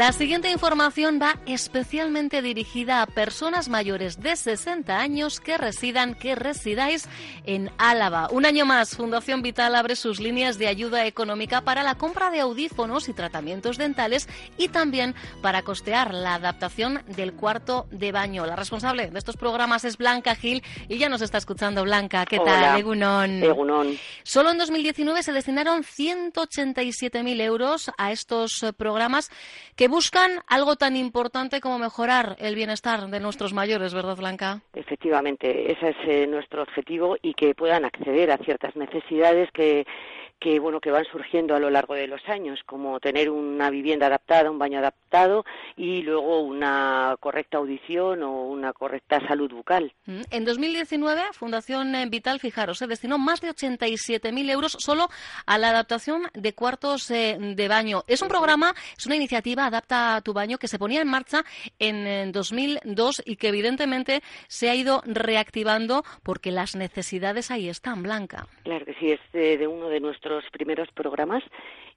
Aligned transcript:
La 0.00 0.12
siguiente 0.12 0.50
información 0.50 1.18
va 1.20 1.38
especialmente 1.44 2.40
dirigida 2.40 3.02
a 3.02 3.06
personas 3.06 3.68
mayores 3.68 4.18
de 4.18 4.34
60 4.34 4.98
años 4.98 5.40
que 5.40 5.58
residan, 5.58 6.14
que 6.14 6.34
residáis 6.34 7.06
en 7.44 7.70
Álava. 7.76 8.30
Un 8.30 8.46
año 8.46 8.64
más, 8.64 8.96
Fundación 8.96 9.42
Vital 9.42 9.74
abre 9.74 9.96
sus 9.96 10.18
líneas 10.18 10.56
de 10.56 10.68
ayuda 10.68 11.04
económica 11.04 11.60
para 11.60 11.82
la 11.82 11.96
compra 11.96 12.30
de 12.30 12.40
audífonos 12.40 13.10
y 13.10 13.12
tratamientos 13.12 13.76
dentales 13.76 14.26
y 14.56 14.68
también 14.68 15.14
para 15.42 15.60
costear 15.60 16.14
la 16.14 16.36
adaptación 16.36 17.02
del 17.06 17.34
cuarto 17.34 17.86
de 17.90 18.10
baño. 18.10 18.46
La 18.46 18.56
responsable 18.56 19.10
de 19.10 19.18
estos 19.18 19.36
programas 19.36 19.84
es 19.84 19.98
Blanca 19.98 20.34
Gil 20.34 20.62
y 20.88 20.96
ya 20.96 21.10
nos 21.10 21.20
está 21.20 21.36
escuchando 21.36 21.82
Blanca. 21.82 22.24
¿Qué 22.24 22.38
tal? 22.38 22.80
Egunon. 22.80 23.42
Egunon. 23.42 23.98
Solo 24.22 24.50
en 24.50 24.56
2019 24.56 25.22
se 25.22 25.34
destinaron 25.34 25.82
187.000 25.82 27.42
euros 27.42 27.90
a 27.98 28.12
estos 28.12 28.62
eh, 28.62 28.72
programas 28.72 29.30
que 29.76 29.89
buscan 29.90 30.40
algo 30.46 30.76
tan 30.76 30.96
importante 30.96 31.60
como 31.60 31.78
mejorar 31.78 32.36
el 32.38 32.54
bienestar 32.54 33.08
de 33.08 33.20
nuestros 33.20 33.52
mayores, 33.52 33.92
¿verdad, 33.92 34.16
Blanca? 34.16 34.62
Efectivamente, 34.74 35.72
ese 35.72 35.90
es 35.90 35.96
eh, 36.06 36.26
nuestro 36.26 36.62
objetivo 36.62 37.16
y 37.20 37.34
que 37.34 37.54
puedan 37.54 37.84
acceder 37.84 38.30
a 38.30 38.38
ciertas 38.38 38.74
necesidades 38.76 39.50
que 39.52 39.86
que 40.40 40.58
bueno 40.58 40.80
que 40.80 40.90
van 40.90 41.04
surgiendo 41.04 41.54
a 41.54 41.60
lo 41.60 41.68
largo 41.68 41.94
de 41.94 42.06
los 42.06 42.26
años, 42.28 42.60
como 42.64 42.98
tener 42.98 43.30
una 43.30 43.68
vivienda 43.70 44.06
adaptada, 44.06 44.50
un 44.50 44.58
baño 44.58 44.78
adaptado 44.78 45.44
y 45.76 46.02
luego 46.02 46.40
una 46.40 47.16
correcta 47.20 47.58
audición 47.58 48.22
o 48.22 48.44
una 48.44 48.72
correcta 48.72 49.20
salud 49.28 49.52
bucal. 49.52 49.92
Mm, 50.06 50.22
en 50.30 50.44
2019, 50.46 51.22
Fundación 51.32 51.92
Vital, 52.08 52.40
fijaros, 52.40 52.78
se 52.78 52.86
destinó 52.86 53.18
más 53.18 53.42
de 53.42 53.50
87.000 53.50 54.50
euros 54.50 54.76
solo 54.78 55.08
a 55.44 55.58
la 55.58 55.68
adaptación 55.70 56.22
de 56.32 56.54
cuartos 56.54 57.10
eh, 57.10 57.36
de 57.38 57.68
baño. 57.68 58.02
Es 58.06 58.22
un 58.22 58.28
programa, 58.28 58.74
es 58.96 59.06
una 59.06 59.16
iniciativa 59.16 59.66
Adapta 59.66 60.16
a 60.16 60.20
tu 60.22 60.32
baño 60.32 60.56
que 60.56 60.68
se 60.68 60.78
ponía 60.78 61.02
en 61.02 61.08
marcha 61.08 61.44
en 61.78 62.32
2002 62.32 63.22
y 63.26 63.36
que 63.36 63.48
evidentemente 63.48 64.22
se 64.48 64.70
ha 64.70 64.74
ido 64.74 65.02
reactivando 65.04 66.02
porque 66.22 66.50
las 66.50 66.76
necesidades 66.76 67.50
ahí 67.50 67.68
están, 67.68 68.02
Blanca. 68.02 68.46
Claro 68.62 68.86
que 68.86 68.94
sí, 68.94 69.12
es 69.12 69.20
de 69.32 69.66
uno 69.66 69.88
de 69.88 70.00
nuestros 70.00 70.29
primeros 70.52 70.88
programas 70.92 71.42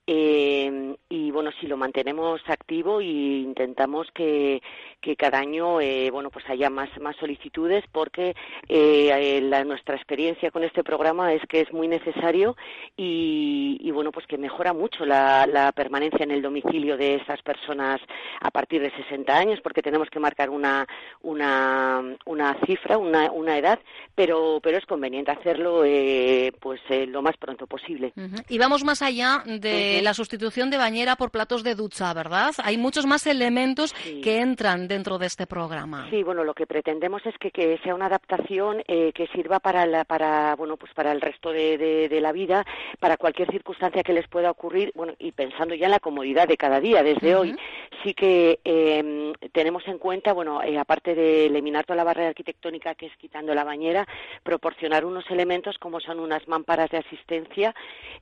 eh, 0.05 0.95
y 1.07 1.31
bueno, 1.31 1.51
si 1.61 1.67
lo 1.67 1.77
mantenemos 1.77 2.41
activo 2.47 2.99
y 2.99 3.43
intentamos 3.43 4.07
que, 4.13 4.61
que 4.99 5.15
cada 5.15 5.39
año 5.39 5.79
eh, 5.79 6.09
bueno 6.11 6.29
pues 6.29 6.43
haya 6.49 6.69
más, 6.69 6.89
más 6.99 7.15
solicitudes 7.17 7.85
porque 7.91 8.35
eh, 8.67 9.39
la, 9.43 9.63
nuestra 9.63 9.95
experiencia 9.95 10.51
con 10.51 10.63
este 10.63 10.83
programa 10.83 11.33
es 11.33 11.41
que 11.47 11.61
es 11.61 11.71
muy 11.71 11.87
necesario 11.87 12.57
y, 12.97 13.77
y 13.79 13.91
bueno 13.91 14.11
pues 14.11 14.27
que 14.27 14.37
mejora 14.37 14.73
mucho 14.73 15.05
la, 15.05 15.47
la, 15.47 15.71
permanencia 15.71 16.23
en 16.23 16.31
el 16.31 16.41
domicilio 16.41 16.97
de 16.97 17.16
esas 17.16 17.41
personas 17.41 18.01
a 18.41 18.51
partir 18.51 18.81
de 18.81 18.91
60 18.91 19.38
años 19.38 19.59
porque 19.61 19.81
tenemos 19.81 20.09
que 20.09 20.19
marcar 20.19 20.49
una, 20.49 20.85
una, 21.22 22.01
una 22.25 22.57
cifra, 22.66 22.97
una, 22.97 23.31
una 23.31 23.57
edad, 23.57 23.79
pero, 24.16 24.59
pero 24.61 24.78
es 24.78 24.85
conveniente 24.85 25.31
hacerlo 25.31 25.83
eh, 25.85 26.51
pues 26.59 26.81
lo 27.07 27.22
más 27.22 27.38
pronto 27.38 27.67
posible. 27.67 28.13
Y 28.49 28.57
vamos 28.57 28.83
más 28.83 29.01
allá 29.01 29.44
de 29.45 29.92
la 30.01 30.13
sustitución 30.13 30.69
de 30.69 30.77
bañera 30.77 31.15
por 31.15 31.31
platos 31.31 31.63
de 31.63 31.75
ducha, 31.75 32.13
¿verdad? 32.13 32.53
Hay 32.63 32.77
muchos 32.77 33.05
más 33.05 33.27
elementos 33.27 33.93
que 33.93 34.39
entran 34.39 34.87
dentro 34.87 35.17
de 35.17 35.27
este 35.27 35.47
programa. 35.47 36.07
Sí, 36.09 36.23
bueno, 36.23 36.43
lo 36.43 36.53
que 36.53 36.65
pretendemos 36.65 37.25
es 37.25 37.37
que, 37.37 37.51
que 37.51 37.77
sea 37.83 37.95
una 37.95 38.07
adaptación 38.07 38.83
eh, 38.87 39.11
que 39.13 39.27
sirva 39.27 39.59
para, 39.59 39.85
la, 39.85 40.05
para, 40.05 40.55
bueno, 40.55 40.77
pues 40.77 40.93
para 40.93 41.11
el 41.11 41.21
resto 41.21 41.51
de, 41.51 41.77
de, 41.77 42.21
la 42.21 42.31
vida, 42.31 42.65
para 42.99 43.17
cualquier 43.17 43.51
circunstancia 43.51 44.03
que 44.03 44.13
les 44.13 44.27
pueda 44.27 44.51
ocurrir, 44.51 44.91
bueno, 44.95 45.13
y 45.19 45.31
pensando 45.31 45.75
ya 45.75 45.85
en 45.85 45.91
la 45.91 45.99
comodidad 45.99 46.47
de 46.47 46.57
cada 46.57 46.79
día, 46.79 47.03
desde 47.03 47.35
hoy, 47.35 47.55
sí 48.03 48.13
que 48.13 48.59
eh, 48.63 49.33
tenemos 49.51 49.87
en 49.87 49.97
cuenta, 49.97 50.33
bueno, 50.33 50.61
eh, 50.61 50.77
aparte 50.77 51.15
de 51.15 51.47
eliminar 51.47 51.85
toda 51.85 51.97
la 51.97 52.03
barrera 52.03 52.29
arquitectónica 52.29 52.95
que 52.95 53.07
es 53.07 53.17
quitando 53.17 53.53
la 53.53 53.63
bañera, 53.63 54.07
proporcionar 54.43 55.05
unos 55.05 55.29
elementos 55.29 55.77
como 55.77 55.99
son 55.99 56.19
unas 56.19 56.47
mámparas 56.47 56.89
de 56.89 56.97
asistencia 56.97 57.75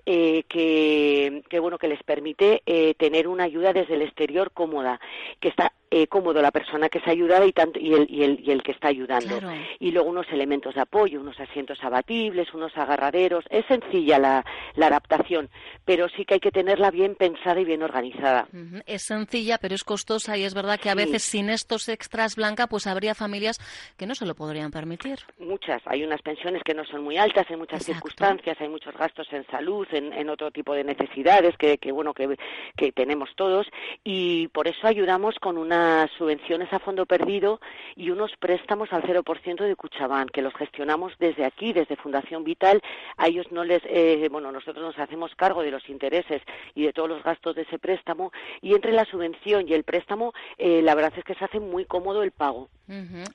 eh, 0.05 0.43
que, 0.47 1.43
que 1.49 1.59
bueno, 1.61 1.77
que 1.77 1.87
les 1.87 2.01
permite 2.03 2.61
eh, 2.65 2.93
tener 2.95 3.27
una 3.27 3.45
ayuda 3.45 3.73
desde 3.73 3.95
el 3.95 4.01
exterior 4.01 4.51
cómoda, 4.51 4.99
que 5.39 5.49
está 5.49 5.73
eh, 5.91 6.07
cómodo 6.07 6.41
la 6.41 6.51
persona 6.51 6.87
que 6.87 6.99
es 6.99 7.07
ayudada 7.07 7.45
y, 7.45 7.51
tanto, 7.51 7.77
y, 7.77 7.93
el, 7.93 8.07
y, 8.09 8.23
el, 8.23 8.39
y 8.39 8.51
el 8.51 8.63
que 8.63 8.71
está 8.71 8.87
ayudando. 8.87 9.39
Y 9.77 9.91
luego 9.91 10.09
unos 10.09 10.25
elementos 10.31 10.73
de 10.73 10.81
apoyo, 10.81 11.19
unos 11.19 11.37
asientos 11.39 11.77
abatibles, 11.83 12.53
unos 12.53 12.75
agarraderos. 12.77 13.43
Es 13.49 13.65
sencilla 13.65 14.17
la, 14.17 14.45
la 14.75 14.87
adaptación, 14.87 15.49
pero 15.83 16.07
sí 16.07 16.23
que 16.23 16.35
hay 16.35 16.39
que 16.39 16.51
tenerla 16.51 16.91
bien 16.91 17.15
pensada 17.15 17.59
y 17.59 17.65
bien 17.65 17.83
organizada. 17.83 18.47
Es 18.85 19.03
sencilla, 19.03 19.57
pero 19.57 19.75
es 19.75 19.83
costosa 19.83 20.37
y 20.37 20.45
es 20.45 20.53
verdad 20.53 20.79
que 20.79 20.89
a 20.89 20.95
veces 20.95 21.23
sin 21.23 21.49
estos 21.49 21.89
extras, 21.89 22.37
Blanca, 22.37 22.67
pues 22.67 22.87
habría 22.87 23.13
familias 23.13 23.59
que 23.97 24.07
no 24.07 24.15
se 24.15 24.25
lo 24.25 24.33
podrían 24.33 24.71
permitir. 24.71 25.19
Muchas. 25.39 25.81
Hay 25.87 26.05
unas 26.05 26.21
pensiones 26.21 26.63
que 26.63 26.73
no 26.73 26.85
son 26.85 27.03
muy 27.03 27.17
altas, 27.17 27.45
hay 27.49 27.57
muchas 27.57 27.83
circunstancias, 27.83 28.55
hay 28.61 28.69
muchos 28.69 28.95
gastos 28.95 29.27
en 29.33 29.45
salud, 29.47 29.85
en, 29.91 30.13
en 30.13 30.29
otro 30.29 30.51
tipo 30.51 30.73
de 30.73 30.85
necesidades 30.85 31.57
que, 31.57 31.77
que 31.77 31.91
bueno, 31.91 32.13
que, 32.13 32.37
que 32.77 32.93
tenemos 32.93 33.29
todos 33.35 33.67
y 34.05 34.47
por 34.49 34.69
eso 34.69 34.87
ayudamos 34.87 35.35
con 35.39 35.57
una 35.57 35.80
subvenciones 36.17 36.71
a 36.73 36.79
fondo 36.79 37.05
perdido 37.05 37.59
y 37.95 38.09
unos 38.09 38.31
préstamos 38.37 38.91
al 38.93 39.03
0% 39.03 39.63
de 39.63 39.75
Cuchabán, 39.75 40.29
que 40.29 40.41
los 40.41 40.53
gestionamos 40.53 41.13
desde 41.19 41.45
aquí, 41.45 41.73
desde 41.73 41.95
Fundación 41.95 42.43
Vital. 42.43 42.81
A 43.17 43.27
ellos 43.27 43.51
no 43.51 43.63
les, 43.63 43.81
eh, 43.85 44.27
bueno, 44.31 44.51
nosotros 44.51 44.83
nos 44.83 44.99
hacemos 44.99 45.35
cargo 45.35 45.61
de 45.61 45.71
los 45.71 45.87
intereses 45.89 46.41
y 46.75 46.83
de 46.83 46.93
todos 46.93 47.09
los 47.09 47.23
gastos 47.23 47.55
de 47.55 47.63
ese 47.63 47.79
préstamo 47.79 48.31
y 48.61 48.73
entre 48.73 48.91
la 48.91 49.05
subvención 49.05 49.67
y 49.67 49.73
el 49.73 49.83
préstamo, 49.83 50.33
eh, 50.57 50.81
la 50.81 50.95
verdad 50.95 51.13
es 51.17 51.23
que 51.23 51.35
se 51.35 51.45
hace 51.45 51.59
muy 51.59 51.85
cómodo 51.85 52.23
el 52.23 52.31
pago. 52.31 52.69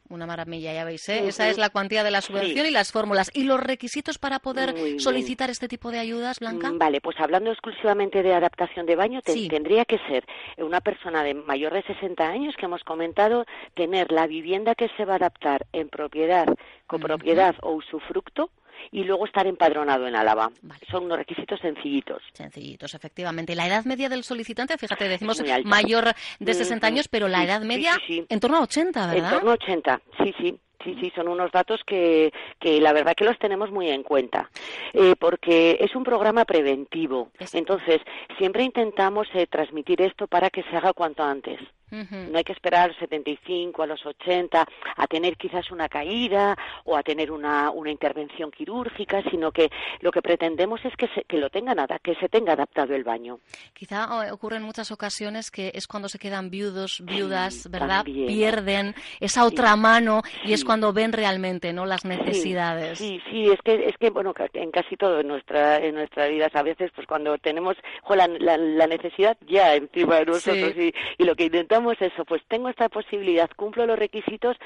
Una 0.09 0.27
maravilla, 0.27 0.73
ya 0.73 0.85
veis, 0.85 1.09
¿eh? 1.09 1.27
Esa 1.27 1.49
es 1.49 1.59
la 1.59 1.71
cuantía 1.71 2.05
de 2.05 2.11
la 2.11 2.21
subvención 2.21 2.67
y 2.67 2.71
las 2.71 2.93
fórmulas. 2.93 3.31
¿Y 3.35 3.45
los 3.45 3.61
requisitos 3.61 4.19
para 4.19 4.39
poder 4.39 5.01
solicitar 5.01 5.51
este 5.51 5.69
tipo 5.69 5.91
de 5.91 5.99
ayudas, 5.99 6.41
Blanca? 6.41 6.71
Mm, 6.71 6.79
vale, 6.79 7.01
pues 7.01 7.19
hablando 7.21 7.51
exclusivamente 7.51 8.23
de 8.23 8.35
adaptación 8.35 8.87
de 8.87 8.97
baño, 8.97 9.21
tendría 9.23 9.85
que 9.85 9.99
ser 10.09 10.25
una 10.59 10.81
persona 10.81 11.23
de 11.23 11.35
mayor 11.35 11.73
de 11.73 11.83
60 11.83 12.27
años 12.27 12.55
que 12.57 12.67
hemos 12.67 12.85
comentado, 12.85 13.47
tener 13.75 14.13
la 14.13 14.27
vivienda 14.27 14.75
que 14.75 14.89
se 14.97 15.05
va 15.05 15.15
a 15.15 15.17
adaptar 15.17 15.67
en 15.73 15.89
propiedad, 15.89 16.47
copropiedad 16.87 17.55
o 17.63 17.73
usufructo, 17.73 18.51
y 18.91 19.05
luego 19.05 19.27
estar 19.27 19.47
empadronado 19.47 20.07
en 20.07 20.17
Álava. 20.17 20.51
Son 20.91 21.05
unos 21.05 21.19
requisitos 21.19 21.61
sencillitos. 21.61 22.23
Sencillitos, 22.33 22.95
efectivamente. 22.95 23.55
La 23.55 23.67
edad 23.67 23.85
media 23.85 24.09
del 24.09 24.25
solicitante, 24.25 24.79
fíjate, 24.79 25.09
decimos 25.09 25.43
mayor 25.65 26.13
de 26.39 26.55
60 26.55 26.87
años, 26.87 27.09
pero 27.09 27.29
la 27.29 27.45
edad 27.45 27.63
media 27.63 27.93
en 28.09 28.41
torno 28.41 28.59
a 28.59 28.63
80, 28.63 29.07
¿verdad? 29.07 29.33
En 29.33 29.39
torno 29.39 29.51
a 29.51 29.55
80, 29.55 30.01
sí, 30.23 30.35
sí. 30.39 30.59
Sí, 30.85 30.95
sí, 31.01 31.13
son 31.17 31.27
unos 31.27 31.51
datos 31.51 31.81
que, 31.85 32.33
que 32.61 32.81
la 32.81 32.93
verdad 32.93 33.15
que 33.17 33.25
los 33.25 33.37
tenemos 33.41 33.73
muy 33.73 33.89
en 33.91 34.05
cuenta, 34.05 34.51
eh, 34.93 35.17
porque 35.19 35.79
es 35.81 35.97
un 35.97 36.05
programa 36.05 36.45
preventivo. 36.45 37.31
Entonces, 37.55 38.01
siempre 38.39 38.63
intentamos 38.63 39.27
eh, 39.35 39.49
transmitir 39.49 40.01
esto 40.01 40.29
para 40.29 40.49
que 40.49 40.63
se 40.63 40.77
haga 40.77 40.93
cuanto 40.93 41.25
antes. 41.25 41.59
No 41.91 42.39
hay 42.39 42.45
que 42.45 42.53
esperar 42.53 42.97
75 42.99 43.83
a 43.83 43.87
los 43.87 44.05
80 44.05 44.67
a 44.97 45.07
tener 45.07 45.37
quizás 45.37 45.71
una 45.71 45.89
caída 45.89 46.57
o 46.85 46.97
a 46.97 47.03
tener 47.03 47.31
una, 47.31 47.71
una 47.71 47.91
intervención 47.91 48.51
quirúrgica, 48.51 49.23
sino 49.31 49.53
que 49.53 49.71
lo 50.01 50.11
que 50.11 50.21
pretendemos 50.21 50.85
es 50.85 50.97
que, 50.97 51.07
se, 51.09 51.23
que 51.25 51.39
lo 51.39 51.49
tenga 51.49 51.75
nada, 51.75 52.01
que 52.01 52.17
se 52.17 52.29
tenga 52.29 52.55
adaptado 52.55 52.95
el 52.95 53.05
baño. 53.05 53.39
Quizá 53.73 54.33
ocurre 54.33 54.57
en 54.57 54.65
muchas 54.65 54.91
ocasiones 54.91 55.51
que 55.51 55.71
es 55.75 55.87
cuando 55.87 56.09
se 56.09 56.19
quedan 56.19 56.51
viudos, 56.51 57.03
viudas, 57.05 57.71
¿verdad? 57.71 58.05
Pierden 58.05 58.95
esa 59.21 59.45
otra 59.45 59.77
mano 59.77 60.23
y 60.45 60.55
es 60.55 60.65
cuando 60.65 60.93
ven 60.93 61.13
realmente, 61.13 61.73
¿no? 61.73 61.87
Las 61.87 62.05
necesidades. 62.05 62.99
Sí, 62.99 63.21
sí, 63.31 63.49
es 63.51 63.61
que 63.63 63.87
es 63.89 63.97
que 63.99 64.11
bueno, 64.11 64.35
en 64.55 64.71
casi 64.73 64.97
todo 64.97 65.21
en 65.21 65.29
nuestra 65.29 65.79
en 65.79 65.95
nuestra 65.95 66.27
vida 66.27 66.49
a 66.53 66.63
veces, 66.63 66.91
pues 66.95 67.07
cuando 67.07 67.39
tenemos 67.39 67.77
la, 68.09 68.57
la, 68.57 68.87
necesidad 68.87 69.37
ya 69.47 69.75
encima 69.75 70.17
de 70.17 70.27
nosotros 70.27 70.73
y, 70.77 70.93
y 71.19 71.25
lo 71.25 71.35
que 71.35 71.45
intentamos 71.45 71.76
solicitamos 71.77 71.97
eso, 72.01 72.25
pues 72.25 72.43
tengo 72.49 72.69
esta 72.69 72.89
posibilidad, 72.89 73.51
cumplo 73.57 73.87
los 73.87 73.99
requisitos, 73.99 74.57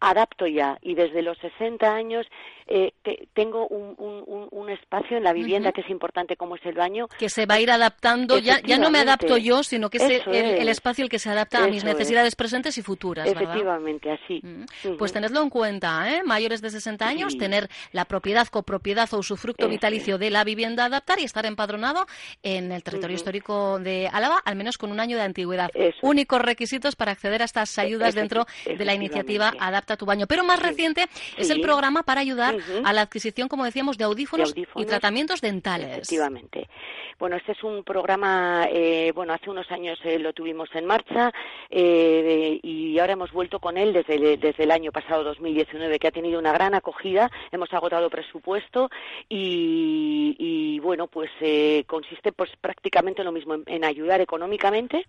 adapto 0.00 0.46
ya 0.46 0.78
y 0.80 0.94
desde 0.94 1.22
los 1.22 1.36
60 1.38 1.94
años 1.94 2.26
eh, 2.66 2.92
tengo 3.34 3.66
un, 3.66 4.70
espacio 4.70 5.16
en 5.16 5.24
la 5.24 5.32
vivienda 5.32 5.72
que 5.72 5.80
es 5.80 5.90
importante 5.90 6.36
como 6.36 6.54
es 6.54 6.64
el 6.64 6.74
baño. 6.74 7.08
Que 7.18 7.28
se 7.28 7.44
va 7.44 7.56
a 7.56 7.60
ir 7.60 7.72
adaptando, 7.72 8.38
ya, 8.38 8.60
ya 8.60 8.78
no 8.78 8.88
me 8.88 9.00
adapto 9.00 9.36
yo, 9.36 9.64
sino 9.64 9.90
que 9.90 9.98
es 9.98 10.22
el, 10.26 10.68
espacio 10.68 11.02
el 11.02 11.10
que 11.10 11.18
se 11.18 11.28
adapta 11.28 11.64
a 11.64 11.66
mis 11.66 11.82
necesidades 11.82 12.36
presentes 12.36 12.78
y 12.78 12.82
futuras. 12.82 13.26
Efectivamente, 13.26 14.12
así. 14.12 14.40
Mm. 14.44 14.96
Pues 14.96 15.12
tenedlo 15.12 15.42
en 15.42 15.50
cuenta, 15.50 16.14
¿eh? 16.14 16.22
mayores 16.24 16.62
de 16.62 16.70
60 16.70 17.06
años, 17.06 17.36
tener 17.36 17.68
la 17.90 18.04
propiedad, 18.04 18.46
copropiedad 18.46 19.12
o 19.12 19.18
usufructo 19.18 19.68
vitalicio 19.68 20.16
de 20.16 20.30
la 20.30 20.44
vivienda 20.44 20.84
adaptar 20.84 21.18
y 21.18 21.24
estar 21.24 21.46
empadronado 21.46 22.06
en 22.44 22.70
el 22.70 22.84
territorio 22.84 23.16
histórico 23.16 23.80
de 23.80 24.08
Álava, 24.12 24.38
al 24.44 24.54
menos 24.54 24.78
con 24.78 24.92
un 24.92 25.00
año 25.00 25.16
de 25.16 25.24
antigüedad. 25.24 25.70
Únicos 26.02 26.40
requisitos 26.60 26.94
para 26.94 27.12
acceder 27.12 27.40
a 27.40 27.46
estas 27.46 27.78
ayudas 27.78 28.14
dentro 28.14 28.44
de 28.66 28.84
la 28.84 28.92
iniciativa 28.92 29.54
Adapta 29.58 29.96
tu 29.96 30.04
baño. 30.04 30.26
Pero 30.26 30.44
más 30.44 30.60
reciente 30.60 31.06
es 31.38 31.48
el 31.48 31.62
programa 31.62 32.02
para 32.02 32.20
ayudar 32.20 32.54
a 32.84 32.92
la 32.92 33.00
adquisición, 33.00 33.48
como 33.48 33.64
decíamos, 33.64 33.96
de 33.96 34.04
audífonos, 34.04 34.54
y 34.76 34.84
tratamientos 34.84 35.40
dentales. 35.40 35.88
Efectivamente. 35.92 36.68
Bueno, 37.18 37.36
este 37.36 37.52
es 37.52 37.62
un 37.64 37.84
programa, 37.84 38.66
eh, 38.70 39.12
bueno, 39.14 39.34
hace 39.34 39.50
unos 39.50 39.70
años 39.70 39.98
eh, 40.04 40.18
lo 40.18 40.32
tuvimos 40.32 40.70
en 40.74 40.86
marcha 40.86 41.30
eh, 41.68 42.58
y 42.62 42.98
ahora 42.98 43.12
hemos 43.12 43.30
vuelto 43.30 43.58
con 43.58 43.76
él 43.76 43.92
desde, 43.92 44.38
desde 44.38 44.64
el 44.64 44.70
año 44.70 44.90
pasado, 44.90 45.22
2019, 45.24 45.98
que 45.98 46.08
ha 46.08 46.12
tenido 46.12 46.38
una 46.38 46.52
gran 46.52 46.74
acogida. 46.74 47.30
Hemos 47.52 47.72
agotado 47.74 48.08
presupuesto 48.08 48.90
y, 49.28 50.78
bueno, 50.80 51.08
pues 51.08 51.30
consiste 51.86 52.32
pues 52.32 52.50
prácticamente 52.60 53.22
lo 53.22 53.32
mismo 53.32 53.56
en 53.66 53.84
ayudar 53.84 54.22
económicamente 54.22 55.06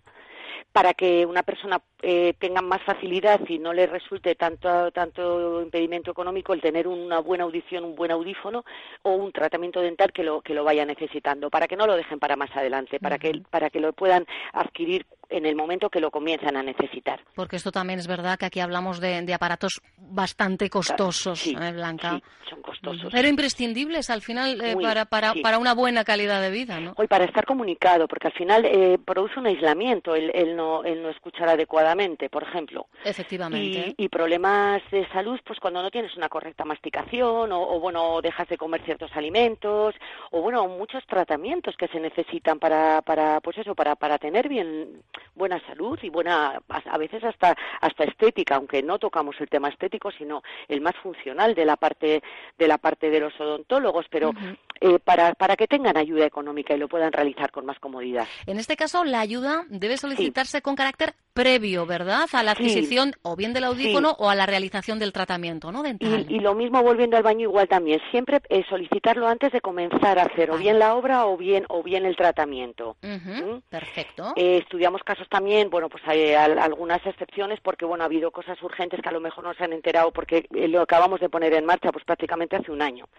para 0.71 0.93
que 0.93 1.25
una 1.25 1.43
persona 1.43 1.81
eh, 2.01 2.33
tenga 2.39 2.61
más 2.61 2.81
facilidad 2.83 3.41
y 3.47 3.59
no 3.59 3.73
le 3.73 3.87
resulte 3.87 4.35
tanto, 4.35 4.91
tanto 4.91 5.61
impedimento 5.61 6.11
económico 6.11 6.53
el 6.53 6.61
tener 6.61 6.87
una 6.87 7.19
buena 7.19 7.43
audición, 7.43 7.83
un 7.83 7.95
buen 7.95 8.11
audífono 8.11 8.63
o 9.03 9.11
un 9.11 9.31
tratamiento 9.31 9.81
dental 9.81 10.13
que 10.13 10.23
lo, 10.23 10.41
que 10.41 10.53
lo 10.53 10.63
vaya 10.63 10.85
necesitando, 10.85 11.49
para 11.49 11.67
que 11.67 11.75
no 11.75 11.87
lo 11.87 11.95
dejen 11.95 12.19
para 12.19 12.35
más 12.35 12.55
adelante, 12.55 12.99
para, 12.99 13.19
que, 13.19 13.41
para 13.49 13.69
que 13.69 13.79
lo 13.79 13.91
puedan 13.93 14.25
adquirir 14.53 15.05
en 15.31 15.45
el 15.45 15.55
momento 15.55 15.89
que 15.89 15.99
lo 15.99 16.11
comienzan 16.11 16.57
a 16.57 16.63
necesitar. 16.63 17.21
Porque 17.35 17.55
esto 17.55 17.71
también 17.71 17.99
es 17.99 18.07
verdad 18.07 18.37
que 18.37 18.45
aquí 18.45 18.59
hablamos 18.59 18.99
de, 18.99 19.31
aparatos 19.33 19.81
bastante 19.97 20.69
costosos, 20.69 21.47
¿eh, 21.47 21.71
Blanca? 21.71 22.15
Sí, 22.15 22.49
son 22.49 22.61
costosos. 22.61 23.11
Pero 23.11 23.27
imprescindibles 23.27 24.09
al 24.09 24.21
final 24.21 24.59
eh, 24.61 24.75
para, 24.81 25.05
para, 25.05 25.33
para, 25.41 25.57
una 25.57 25.73
buena 25.73 26.03
calidad 26.03 26.41
de 26.41 26.51
vida, 26.51 26.79
¿no? 26.79 26.93
Hoy 26.97 27.07
para 27.07 27.25
estar 27.25 27.45
comunicado, 27.45 28.07
porque 28.07 28.27
al 28.27 28.33
final 28.33 28.65
eh, 28.65 28.97
produce 29.03 29.39
un 29.39 29.47
aislamiento 29.47 30.15
el, 30.15 30.31
el, 30.35 30.55
no, 30.55 30.83
el 30.83 31.01
no 31.01 31.09
escuchar 31.09 31.47
adecuadamente, 31.49 32.29
por 32.29 32.43
ejemplo. 32.43 32.87
Efectivamente. 33.05 33.95
Y, 33.97 34.09
problemas 34.09 34.81
de 34.91 35.07
salud, 35.09 35.39
pues 35.45 35.59
cuando 35.59 35.81
no 35.81 35.89
tienes 35.89 36.15
una 36.17 36.27
correcta 36.27 36.65
masticación 36.65 37.51
o, 37.51 37.61
o, 37.61 37.79
bueno, 37.79 38.21
dejas 38.21 38.47
de 38.49 38.57
comer 38.57 38.83
ciertos 38.83 39.11
alimentos 39.15 39.95
o 40.31 40.41
bueno, 40.41 40.67
muchos 40.67 41.05
tratamientos 41.05 41.75
que 41.77 41.87
se 41.87 41.99
necesitan 41.99 42.59
para, 42.59 43.01
para 43.01 43.39
pues 43.39 43.57
eso, 43.57 43.73
para, 43.73 43.95
para 43.95 44.17
tener 44.17 44.49
bien 44.49 45.01
buena 45.35 45.59
salud 45.67 45.97
y 46.01 46.09
buena, 46.09 46.61
a 46.67 46.97
veces 46.97 47.23
hasta, 47.23 47.55
hasta 47.79 48.03
estética, 48.03 48.55
aunque 48.55 48.83
no 48.83 48.99
tocamos 48.99 49.35
el 49.39 49.49
tema 49.49 49.69
estético, 49.69 50.11
sino 50.11 50.43
el 50.67 50.81
más 50.81 50.95
funcional 50.97 51.55
de 51.55 51.65
la 51.65 51.77
parte 51.77 52.21
de 52.57 52.67
la 52.67 52.77
parte 52.77 53.09
de 53.09 53.19
los 53.19 53.39
odontólogos, 53.39 54.05
pero 54.09 54.33
eh, 54.79 54.99
para, 54.99 55.33
para 55.33 55.55
que 55.55 55.67
tengan 55.67 55.97
ayuda 55.97 56.25
económica 56.25 56.73
y 56.73 56.77
lo 56.77 56.87
puedan 56.87 57.11
realizar 57.11 57.51
con 57.51 57.65
más 57.65 57.79
comodidad. 57.79 58.27
En 58.45 58.59
este 58.59 58.75
caso, 58.75 59.03
la 59.03 59.19
ayuda 59.19 59.65
debe 59.69 59.97
solicitarse 59.97 60.61
con 60.61 60.75
carácter 60.75 61.13
previo, 61.33 61.85
¿verdad? 61.85 62.27
A 62.33 62.43
la 62.43 62.51
adquisición 62.51 63.13
o 63.21 63.35
bien 63.35 63.53
del 63.53 63.63
audífono 63.63 64.15
o 64.19 64.29
a 64.29 64.35
la 64.35 64.45
realización 64.45 64.99
del 64.99 65.13
tratamiento, 65.13 65.71
¿no? 65.71 65.83
Dental. 65.83 66.25
Y, 66.29 66.39
lo 66.39 66.55
mismo 66.55 66.81
volviendo 66.83 67.17
al 67.17 67.23
baño 67.23 67.41
igual 67.43 67.67
también, 67.67 68.01
siempre 68.11 68.41
eh, 68.49 68.63
solicitarlo 68.67 69.27
antes 69.27 69.51
de 69.51 69.61
comenzar 69.61 70.19
a 70.19 70.23
hacer 70.23 70.51
o 70.51 70.57
bien 70.57 70.79
la 70.79 70.95
obra 70.95 71.25
o 71.27 71.37
bien 71.37 71.65
o 71.69 71.83
bien 71.83 72.05
el 72.05 72.15
tratamiento. 72.15 72.97
¿Mm? 73.01 73.59
Perfecto. 73.69 74.33
Eh, 74.35 74.57
estudiamos 74.57 75.01
casos 75.11 75.27
también, 75.27 75.69
bueno, 75.69 75.89
pues 75.89 76.01
hay 76.07 76.33
algunas 76.33 77.05
excepciones 77.05 77.59
porque 77.59 77.83
bueno 77.83 78.03
ha 78.03 78.05
habido 78.05 78.31
cosas 78.31 78.61
urgentes 78.63 79.01
que 79.01 79.09
a 79.09 79.11
lo 79.11 79.19
mejor 79.19 79.43
no 79.43 79.53
se 79.53 79.65
han 79.65 79.73
enterado 79.73 80.11
porque 80.11 80.45
lo 80.51 80.81
acabamos 80.81 81.19
de 81.19 81.27
poner 81.27 81.53
en 81.53 81.65
marcha 81.65 81.91
pues 81.91 82.05
prácticamente 82.05 82.55
hace 82.55 82.71
un 82.71 82.81
año. 82.81 83.09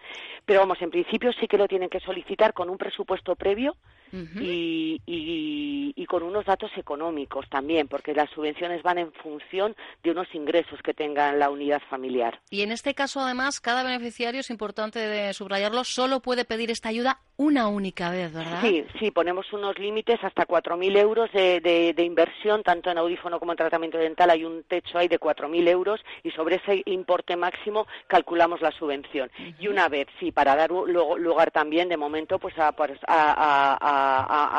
Pero 0.43 0.61
vamos, 0.61 0.81
en 0.81 0.89
principio 0.89 1.31
sí 1.33 1.47
que 1.47 1.59
lo 1.59 1.67
tienen 1.67 1.89
que 1.89 1.99
solicitar 1.99 2.53
con 2.53 2.71
un 2.71 2.79
presupuesto 2.79 3.35
previo 3.35 3.75
y, 4.13 5.01
y, 5.05 6.05
con 6.05 6.21
unos 6.21 6.45
datos 6.45 6.69
económicos 6.77 7.49
también, 7.49 7.87
porque 7.87 8.13
las 8.13 8.29
subvenciones 8.29 8.83
van 8.83 8.99
en 8.99 9.11
función 9.13 9.75
de 10.03 10.11
unos 10.11 10.27
ingresos 10.35 10.79
que 10.83 10.93
tenga 10.93 11.33
la 11.33 11.49
unidad 11.49 11.81
familiar. 11.89 12.39
Y 12.51 12.61
en 12.61 12.71
este 12.71 12.93
caso, 12.93 13.19
además, 13.19 13.59
cada 13.59 13.81
beneficiario, 13.83 14.41
es 14.41 14.51
importante 14.51 14.99
de 14.99 15.33
subrayarlo, 15.33 15.83
solo 15.83 16.19
puede 16.19 16.45
pedir 16.45 16.69
esta 16.69 16.89
ayuda 16.89 17.19
una 17.35 17.67
única 17.67 18.11
vez, 18.11 18.31
¿verdad? 18.31 18.61
Sí, 18.61 18.85
sí, 18.99 19.09
ponemos 19.09 19.51
unos 19.53 19.79
límites 19.79 20.23
hasta 20.23 20.45
4.000 20.45 20.97
euros 20.97 21.31
de, 21.31 21.59
de, 21.61 22.03
inversión, 22.03 22.61
tanto 22.61 22.91
en 22.91 22.99
audífono 22.99 23.39
como 23.39 23.53
en 23.53 23.57
tratamiento 23.57 23.97
dental. 23.97 24.29
Hay 24.29 24.45
un 24.45 24.63
techo 24.63 24.99
ahí 24.99 25.07
de 25.07 25.19
4.000 25.19 25.67
euros 25.67 25.99
y 26.23 26.29
sobre 26.31 26.57
ese 26.57 26.83
importe 26.85 27.35
máximo 27.35 27.87
calculamos 28.07 28.61
la 28.61 28.71
subvención. 28.71 29.31
Y 29.59 29.67
una 29.67 29.89
vez, 29.89 30.07
sí, 30.19 30.31
para 30.31 30.55
dar 30.55 30.69
lugar 30.69 31.49
también, 31.49 31.89
de 31.89 31.97
momento, 31.97 32.37
pues 32.37 32.57
a, 32.59 32.71
pues, 32.73 32.99
a, 33.07 34.02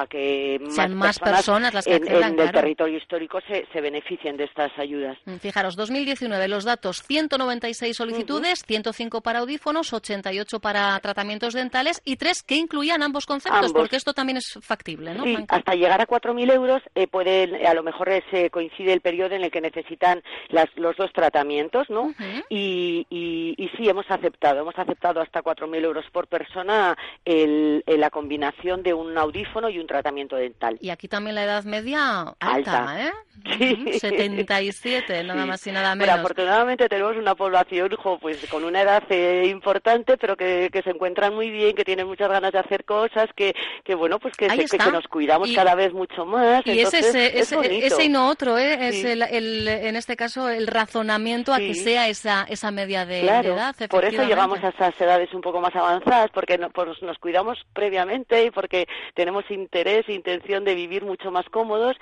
que 0.09 0.61
más, 0.91 1.19
personas, 1.19 1.75
las 1.75 1.85
que 1.85 1.97
en, 1.97 2.39
el 2.39 2.53
territorio 2.53 2.99
histórico 2.99 3.41
se, 3.49 3.67
se, 3.73 3.81
beneficien 3.81 4.37
de 4.37 4.45
estas 4.45 4.71
ayudas. 4.79 5.19
Mm, 5.25 5.37
fijaros, 5.37 5.77
2019, 5.77 6.49
los 6.49 6.65
datos, 6.65 7.03
196 7.03 7.97
solicitudes, 7.97 8.65
105 8.67 9.21
para 9.21 9.41
audífonos, 9.41 9.93
88 9.93 10.61
para 10.61 10.99
tratamientos 11.01 11.55
dentales 11.55 12.01
y 12.05 12.17
tres 12.17 12.43
que 12.43 12.57
incluían 12.57 13.03
ambos 13.03 13.27
conceptos, 13.27 13.73
porque 13.73 13.97
esto 13.97 14.13
también 14.13 14.39
es 14.39 14.59
factible, 14.63 15.15
¿no? 15.15 15.25
Sí, 15.25 15.37
hasta 15.49 15.75
llegar 15.75 16.01
a 16.01 16.07
4.000 16.07 16.53
euros 16.53 16.83
eh, 16.95 17.07
pueden, 17.07 17.67
a 17.67 17.75
lo 17.75 17.83
mejor 17.83 18.11
se 18.31 18.51
coincide 18.51 18.93
el 18.93 19.01
periodo 19.01 19.35
en 19.35 19.45
el 19.45 19.51
que 19.51 19.61
necesitan 19.61 20.23
las, 20.49 20.67
los 20.77 20.97
dos 20.97 21.13
tratamientos, 21.13 21.89
¿no? 21.91 22.15
y, 22.49 23.07
y, 23.11 23.71
sí, 23.77 23.89
hemos 23.89 24.11
aceptado, 24.11 24.61
hemos 24.61 24.79
aceptado 24.79 25.21
hasta 25.21 25.43
4.000 25.43 25.85
euros 25.85 26.05
por 26.13 26.29
persona 26.29 26.97
el, 27.25 27.83
la 27.87 28.11
combinación 28.11 28.83
de 28.83 28.95
un 28.95 29.17
audífono 29.17 29.34
y 29.35 29.79
un 29.79 29.87
tratamiento 29.87 30.37
dental. 30.37 30.79
Y 30.81 30.91
aquí 30.91 31.09
también 31.09 31.35
la 31.35 31.45
edad 31.45 31.65
media 31.65 32.35
alta, 32.41 33.07
¿eh? 33.07 33.13
Sí. 33.59 33.99
77, 33.99 35.23
nada 35.25 35.45
más 35.45 35.67
y 35.67 35.73
nada 35.73 35.95
menos. 35.95 36.09
Pero 36.09 36.21
afortunadamente 36.21 36.89
tenemos 36.89 37.17
una 37.17 37.35
población 37.35 37.91
pues 38.21 38.47
con 38.47 38.65
una 38.65 38.81
edad 38.81 39.03
eh, 39.11 39.49
importante, 39.49 40.17
pero 40.17 40.37
que, 40.37 40.71
que, 40.73 40.83
se 40.83 40.91
encuentran 40.91 41.35
muy 41.35 41.51
bien, 41.51 41.75
que 41.75 41.85
tienen 41.85 42.07
muchas 42.07 42.31
ganas 42.31 42.53
de 42.53 42.61
hacer 42.61 42.85
cosas, 42.85 43.29
que, 43.37 43.55
que 43.85 43.95
bueno, 43.95 44.19
pues 44.19 44.35
que, 44.37 44.47
que, 44.47 44.79
nos 44.91 45.07
cuidamos 45.09 45.53
cada 45.53 45.75
vez 45.75 45.93
mucho 45.93 46.25
más. 46.25 46.67
Y 46.67 46.81
ese, 46.81 47.01
ese, 47.39 48.05
y 48.05 48.09
no 48.09 48.29
otro, 48.29 48.57
¿eh? 48.57 48.89
Es 48.89 49.05
el, 49.05 49.23
el, 49.23 49.69
en 49.69 49.97
este 49.97 50.17
caso 50.17 50.49
el 50.49 50.67
razonamiento 50.67 51.53
a 51.53 51.59
que 51.59 51.75
sea 51.75 52.09
esa, 52.09 52.47
esa 52.49 52.71
media 52.71 53.05
de, 53.05 53.27
edad. 53.27 53.75
Por 53.91 54.05
eso 54.05 54.23
llegamos 54.25 54.63
a 54.63 54.69
esas 54.69 54.99
edades 55.01 55.35
un 55.35 55.41
poco 55.43 55.61
más 55.61 55.75
avanzadas, 55.75 56.31
porque 56.33 56.59
pues 56.73 57.03
nos 57.03 57.19
cuidamos 57.19 57.59
previamente 57.75 58.45
y 58.45 58.51
porque 58.51 58.87
tenemos 59.15 59.24
interés 59.51 60.09
e 60.09 60.13
intención 60.13 60.65
de 60.65 60.75
vivir 60.75 61.05
mucho 61.05 61.31
más 61.31 61.45
cómodos, 61.51 61.97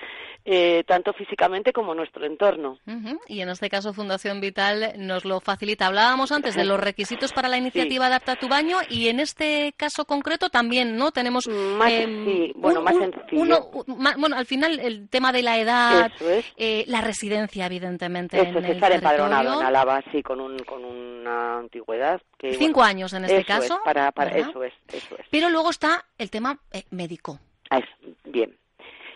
eh, 0.45 0.83
tanto 0.87 1.13
físicamente 1.13 1.73
como 1.73 1.95
nuestro 1.95 2.25
entorno. 2.25 2.79
Y 3.27 3.41
en 3.41 3.49
este 3.49 3.69
caso 3.69 3.93
Fundación 3.93 4.41
Vital 4.41 4.93
nos 4.97 5.25
lo 5.25 5.39
facilita. 5.39 5.87
Hablábamos 5.87 6.31
antes 6.31 6.55
de 6.55 6.65
los 6.65 6.79
requisitos 6.79 7.33
para 7.33 7.49
la 7.49 7.57
iniciativa 7.57 8.07
Adapta 8.07 8.35
tu 8.35 8.47
baño 8.47 8.77
y 8.89 9.07
en 9.07 9.19
este 9.19 9.73
caso 9.77 10.05
concreto 10.05 10.49
también, 10.49 10.97
¿no? 10.97 11.11
Tenemos 11.11 11.47
más, 11.47 11.91
em, 11.91 12.51
bueno, 12.55 12.81
más 12.81 12.95
sencillo. 12.95 13.69
bueno, 13.87 14.35
al 14.35 14.45
final 14.45 14.79
el 14.79 15.09
tema 15.09 15.31
de 15.31 15.41
la 15.41 15.59
edad, 15.59 16.11
eh, 16.57 16.83
la 16.87 17.01
residencia, 17.01 17.65
evidentemente. 17.65 18.39
Eso 18.41 18.59
es, 18.59 18.69
estar 18.69 18.91
empadronado 18.91 19.61
en 19.61 19.65
Álava, 19.65 20.01
sí, 20.11 20.21
con, 20.21 20.39
un, 20.39 20.57
con 20.59 20.83
una 21.23 21.57
antigüedad. 21.59 22.21
Que, 22.37 22.53
Cinco 22.53 22.83
años 22.83 23.13
en 23.13 23.25
este 23.25 23.43
caso. 23.45 23.79
para, 23.83 24.11
para, 24.11 24.37
eso 24.37 24.63
es, 24.63 24.73
eso 24.91 25.15
es. 25.17 25.25
Pero 25.31 25.49
luego 25.49 25.69
está 25.69 26.05
el 26.17 26.29
tema 26.29 26.59
eh, 26.71 26.83
médico. 26.91 27.39
Ah, 27.69 27.79
es, 27.79 27.85
bien 28.25 28.55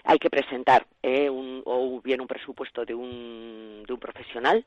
hay 0.08 0.20
que 0.20 0.30
presentar 0.30 0.88
eh, 1.04 1.30
un, 1.30 1.62
o 1.66 2.02
bien 2.02 2.22
un 2.22 2.28
presupuesto 2.28 2.86
de 2.86 2.96
un, 2.96 3.84
de 3.86 3.94
un 3.94 4.00
profesional 4.00 4.66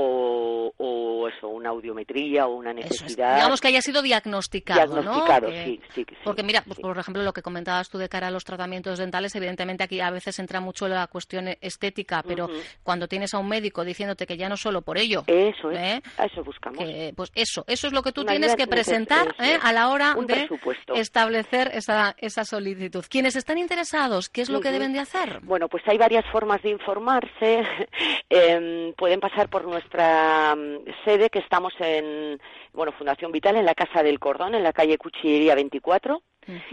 o, 0.00 0.72
o, 0.76 1.28
eso, 1.28 1.48
una 1.48 1.70
audiometría 1.70 2.46
o 2.46 2.56
una 2.56 2.72
necesidad. 2.72 3.36
Digamos 3.36 3.60
que 3.60 3.68
haya 3.68 3.82
sido 3.82 4.02
diagnosticado, 4.02 4.94
diagnosticado 4.94 5.50
sí, 5.50 5.80
sí, 5.94 6.06
sí, 6.08 6.16
Porque 6.24 6.42
mira, 6.42 6.62
pues, 6.66 6.78
por 6.78 6.98
ejemplo, 6.98 7.22
lo 7.22 7.32
que 7.32 7.42
comentabas 7.42 7.88
tú 7.90 7.98
de 7.98 8.08
cara 8.08 8.28
a 8.28 8.30
los 8.30 8.44
tratamientos 8.44 8.98
dentales, 8.98 9.34
evidentemente 9.34 9.84
aquí 9.84 10.00
a 10.00 10.10
veces 10.10 10.38
entra 10.38 10.60
mucho 10.60 10.88
la 10.88 11.06
cuestión 11.06 11.48
estética, 11.60 12.22
pero 12.26 12.48
cuando 12.82 13.08
tienes 13.08 13.34
a 13.34 13.38
un 13.38 13.48
médico 13.48 13.84
diciéndote 13.84 14.26
que 14.26 14.36
ya 14.36 14.48
no 14.48 14.56
solo 14.56 14.82
por 14.82 14.98
ello. 14.98 15.24
Eso 15.26 15.70
es, 15.70 15.78
¿eh? 15.78 16.02
eso 16.24 16.42
buscamos. 16.42 16.84
pues 17.16 17.32
eso, 17.34 17.64
eso 17.66 17.86
es 17.86 17.92
lo 17.92 18.02
que 18.02 18.12
tú 18.12 18.24
tienes 18.24 18.54
que 18.56 18.66
presentar 18.66 19.34
¿eh? 19.38 19.58
a 19.62 19.72
la 19.72 19.88
hora 19.88 20.14
de 20.26 20.48
establecer 20.94 21.70
esa, 21.74 22.14
esa 22.18 22.44
solicitud. 22.44 23.04
Quienes 23.08 23.36
están 23.36 23.58
interesados, 23.58 24.28
¿qué 24.28 24.42
es 24.42 24.50
lo 24.50 24.60
que 24.60 24.70
deben 24.70 24.92
de 24.92 25.00
hacer? 25.00 25.40
Bueno, 25.42 25.68
pues 25.68 25.82
hay 25.86 25.98
varias 25.98 26.24
formas 26.30 26.62
de 26.62 26.70
informarse. 26.70 27.62
Em, 28.32 28.92
pueden 28.92 29.18
pasar 29.18 29.48
por 29.48 29.64
nuestra 29.64 29.89
mm, 29.94 31.04
sede, 31.04 31.30
que 31.30 31.40
estamos 31.40 31.72
en, 31.80 32.40
bueno, 32.72 32.92
Fundación 32.92 33.32
Vital, 33.32 33.56
en 33.56 33.66
la 33.66 33.74
Casa 33.74 34.02
del 34.02 34.18
Cordón, 34.18 34.54
en 34.54 34.62
la 34.62 34.72
calle 34.72 34.98
Cuchillería 34.98 35.54
24. 35.54 36.22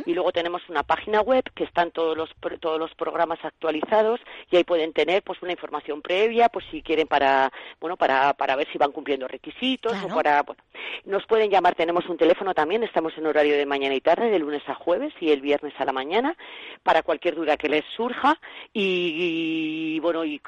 Y 0.06 0.14
luego 0.14 0.32
tenemos 0.32 0.62
una 0.70 0.84
página 0.84 1.22
web 1.22 1.44
que 1.54 1.64
están 1.64 1.92
todos 1.92 2.18
los 2.18 2.30
todos 2.60 2.80
los 2.80 2.94
programas 2.96 3.40
actualizados 3.44 4.20
y 4.50 4.58
ahí 4.58 4.64
pueden 4.64 4.94
tener 4.94 5.24
pues 5.24 5.42
una 5.42 5.52
información 5.52 6.02
previa, 6.02 6.50
pues 6.50 6.66
si 6.72 6.82
quieren 6.82 7.08
para 7.08 7.52
bueno 7.80 7.98
para 7.98 8.34
para 8.34 8.56
ver 8.56 8.68
si 8.72 8.78
van 8.78 8.92
cumpliendo 8.92 9.28
requisitos 9.28 9.94
o 10.04 10.08
para 10.08 10.44
bueno, 10.44 10.62
nos 11.06 11.26
pueden 11.26 11.50
llamar, 11.50 11.76
tenemos 11.76 12.08
un 12.08 12.18
teléfono 12.18 12.54
también, 12.54 12.84
estamos 12.84 13.14
en 13.18 13.26
horario 13.26 13.58
de 13.58 13.66
mañana 13.66 13.96
y 13.96 14.02
tarde, 14.02 14.30
de 14.30 14.40
lunes 14.40 14.64
a 14.68 14.76
jueves 14.76 15.14
y 15.20 15.32
el 15.32 15.42
viernes 15.42 15.74
a 15.78 15.86
la 15.86 15.92
mañana 15.92 16.36
para 16.84 17.04
cualquier 17.04 17.36
duda 17.36 17.58
que 17.58 17.70
les 17.70 17.86
surja 17.96 18.40
y, 18.74 20.00
bueno 20.00 20.24
y, 20.26 20.40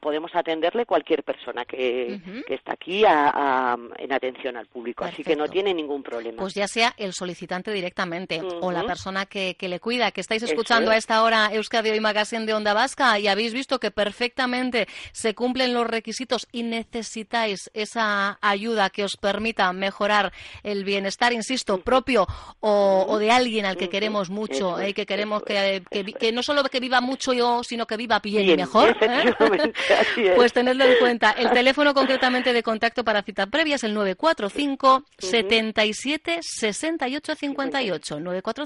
podemos 0.00 0.34
atenderle 0.34 0.86
cualquier 0.86 1.22
persona 1.22 1.64
que, 1.64 2.20
que 2.46 2.54
está 2.54 2.74
aquí 2.74 3.04
en 3.04 4.12
atención 4.12 4.56
al 4.56 4.66
público, 4.66 5.04
así 5.04 5.24
que 5.24 5.36
no 5.36 5.48
tiene 5.48 5.74
ningún 5.74 6.02
problema. 6.02 6.38
Pues 6.38 6.54
ya 6.54 6.68
sea 6.68 6.94
el 6.96 7.12
solicitante 7.12 7.72
directamente 7.72 8.40
o 8.68 8.72
la 8.72 8.84
persona 8.84 9.26
que, 9.26 9.56
le 9.60 9.80
cuida, 9.80 10.10
que 10.10 10.20
estáis 10.20 10.42
escuchando 10.42 10.90
a 10.90 10.96
esta 10.96 11.22
hora 11.22 11.50
Euskadi 11.52 11.90
Hoy 11.90 12.00
Magazine 12.00 12.46
de 12.46 12.54
Onda 12.54 12.74
Vasca 12.74 13.18
y 13.18 13.28
habéis 13.28 13.52
visto 13.52 13.80
que 13.80 13.90
perfectamente 13.90 14.86
se 15.12 15.34
cumplen 15.34 15.74
los 15.74 15.86
requisitos 15.86 16.46
y 16.52 16.62
necesitáis 16.62 17.70
esa 17.74 18.38
ayuda 18.40 18.90
que 18.90 19.04
os 19.04 19.16
permita 19.16 19.72
mejorar 19.72 20.32
el 20.62 20.84
bienestar, 20.84 21.32
insisto, 21.32 21.80
propio 21.80 22.26
o, 22.60 23.18
de 23.18 23.30
alguien 23.30 23.64
al 23.64 23.76
que 23.76 23.88
queremos 23.88 24.30
mucho, 24.30 24.80
y 24.80 24.90
eh, 24.90 24.94
que 24.94 25.06
queremos 25.06 25.42
que, 25.42 25.82
que, 26.18 26.32
no 26.32 26.42
solo 26.42 26.62
que 26.64 26.80
viva 26.80 27.00
mucho 27.00 27.32
yo, 27.32 27.62
sino 27.64 27.86
que 27.86 27.96
viva 27.96 28.20
bien, 28.20 28.48
y 28.48 28.56
mejor. 28.56 28.96
¿eh? 29.00 29.34
Pues 30.36 30.52
tenedlo 30.52 30.84
en 30.84 30.98
cuenta. 30.98 31.32
El 31.32 31.50
teléfono 31.52 31.94
concretamente 31.94 32.52
de 32.52 32.62
contacto 32.62 33.04
para 33.04 33.22
cita 33.22 33.46
previa 33.46 33.76
es 33.76 33.84
el 33.84 33.94
945 33.94 35.04
77 35.18 36.38
68 36.42 37.34
58 37.34 38.20
945 38.20 38.57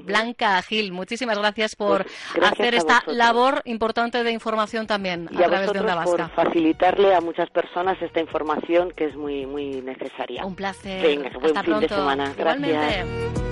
Blanca 0.00 0.60
Gil, 0.62 0.92
muchísimas 0.92 1.38
gracias 1.38 1.76
por 1.76 2.04
pues 2.34 2.52
hacer 2.52 2.74
esta 2.74 3.02
labor 3.06 3.62
importante 3.64 4.22
de 4.22 4.32
información 4.32 4.86
también 4.86 5.28
a, 5.28 5.38
través 5.38 5.72
de 5.72 5.80
Onda 5.80 5.94
Vasca. 5.94 6.28
por 6.28 6.46
facilitarle 6.46 7.14
a 7.14 7.20
muchas 7.20 7.50
personas 7.50 8.00
esta 8.00 8.20
información 8.20 8.92
que 8.92 9.06
es 9.06 9.16
muy 9.16 9.46
muy 9.46 9.80
necesaria. 9.82 10.44
Un 10.44 10.54
placer. 10.54 11.02
Venga, 11.02 11.30
buen 11.38 11.64
fin 11.64 11.80
de 11.80 11.88
semana. 11.88 12.32
Gracias. 12.36 13.51